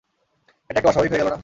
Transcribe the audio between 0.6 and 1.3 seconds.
এটা একটু অস্বাভাবিক হয়ে গেল